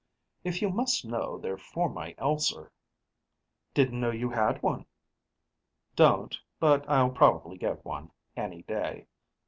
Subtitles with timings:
[0.43, 2.71] "If you must know, they're for my ulcer."
[3.75, 4.87] "Didn't know you had one."
[5.95, 9.05] "Don't, but I'll probably get one, any day."